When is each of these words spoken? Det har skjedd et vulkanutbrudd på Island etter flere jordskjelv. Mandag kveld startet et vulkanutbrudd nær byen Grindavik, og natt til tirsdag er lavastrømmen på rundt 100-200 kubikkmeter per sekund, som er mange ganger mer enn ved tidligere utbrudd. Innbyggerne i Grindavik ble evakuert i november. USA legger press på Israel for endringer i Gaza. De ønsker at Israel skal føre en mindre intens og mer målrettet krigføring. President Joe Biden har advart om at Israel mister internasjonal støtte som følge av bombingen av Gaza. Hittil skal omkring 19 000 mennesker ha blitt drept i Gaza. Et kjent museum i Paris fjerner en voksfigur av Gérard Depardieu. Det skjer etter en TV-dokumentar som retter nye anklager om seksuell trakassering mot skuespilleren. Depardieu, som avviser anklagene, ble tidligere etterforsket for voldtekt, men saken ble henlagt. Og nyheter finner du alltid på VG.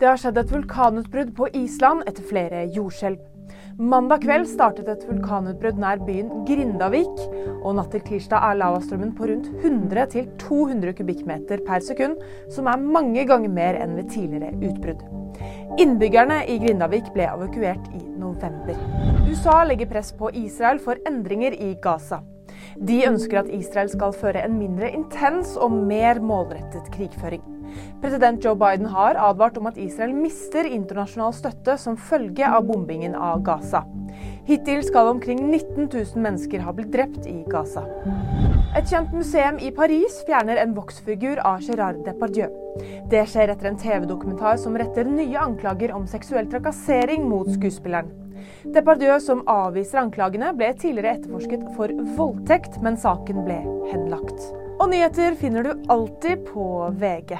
Det 0.00 0.08
har 0.08 0.16
skjedd 0.16 0.38
et 0.40 0.52
vulkanutbrudd 0.54 1.34
på 1.36 1.46
Island 1.58 2.06
etter 2.08 2.24
flere 2.24 2.62
jordskjelv. 2.72 3.18
Mandag 3.76 4.22
kveld 4.22 4.46
startet 4.48 4.88
et 4.88 5.02
vulkanutbrudd 5.04 5.76
nær 5.82 6.00
byen 6.06 6.46
Grindavik, 6.48 7.20
og 7.60 7.76
natt 7.76 7.92
til 7.92 8.00
tirsdag 8.06 8.46
er 8.48 8.56
lavastrømmen 8.62 9.12
på 9.18 9.28
rundt 9.28 9.50
100-200 9.60 10.96
kubikkmeter 10.96 11.60
per 11.68 11.84
sekund, 11.84 12.16
som 12.48 12.72
er 12.72 12.80
mange 12.80 13.26
ganger 13.28 13.52
mer 13.52 13.76
enn 13.76 13.92
ved 13.98 14.08
tidligere 14.14 14.56
utbrudd. 14.70 15.04
Innbyggerne 15.84 16.46
i 16.48 16.56
Grindavik 16.64 17.12
ble 17.12 17.28
evakuert 17.28 17.92
i 17.92 18.00
november. 18.24 18.80
USA 19.28 19.60
legger 19.68 19.92
press 19.92 20.14
på 20.16 20.32
Israel 20.46 20.80
for 20.80 20.96
endringer 21.12 21.60
i 21.60 21.74
Gaza. 21.84 22.24
De 22.80 23.02
ønsker 23.04 23.42
at 23.42 23.50
Israel 23.52 23.90
skal 23.92 24.14
føre 24.16 24.40
en 24.46 24.54
mindre 24.56 24.88
intens 24.96 25.52
og 25.60 25.74
mer 25.74 26.16
målrettet 26.24 26.86
krigføring. 26.94 27.42
President 28.00 28.40
Joe 28.44 28.56
Biden 28.56 28.88
har 28.88 29.18
advart 29.20 29.58
om 29.60 29.68
at 29.68 29.76
Israel 29.78 30.14
mister 30.16 30.64
internasjonal 30.64 31.36
støtte 31.36 31.76
som 31.78 32.00
følge 32.00 32.48
av 32.48 32.64
bombingen 32.70 33.12
av 33.14 33.44
Gaza. 33.44 33.84
Hittil 34.48 34.82
skal 34.86 35.12
omkring 35.12 35.42
19 35.50 35.88
000 35.92 36.22
mennesker 36.24 36.64
ha 36.64 36.72
blitt 36.74 36.92
drept 36.92 37.26
i 37.30 37.40
Gaza. 37.50 37.84
Et 38.78 38.86
kjent 38.86 39.12
museum 39.14 39.58
i 39.58 39.70
Paris 39.74 40.20
fjerner 40.28 40.60
en 40.62 40.74
voksfigur 40.76 41.40
av 41.46 41.62
Gérard 41.66 42.00
Depardieu. 42.06 42.48
Det 43.10 43.24
skjer 43.30 43.52
etter 43.52 43.70
en 43.70 43.78
TV-dokumentar 43.78 44.58
som 44.62 44.78
retter 44.78 45.08
nye 45.10 45.38
anklager 45.38 45.94
om 45.96 46.08
seksuell 46.10 46.50
trakassering 46.50 47.28
mot 47.28 47.50
skuespilleren. 47.50 48.10
Depardieu, 48.74 49.18
som 49.20 49.42
avviser 49.50 50.02
anklagene, 50.02 50.52
ble 50.56 50.72
tidligere 50.78 51.18
etterforsket 51.18 51.64
for 51.76 51.92
voldtekt, 52.16 52.80
men 52.84 52.98
saken 53.00 53.44
ble 53.46 53.60
henlagt. 53.90 54.50
Og 54.80 54.88
nyheter 54.92 55.36
finner 55.40 55.66
du 55.66 55.90
alltid 55.92 56.46
på 56.48 56.66
VG. 57.00 57.36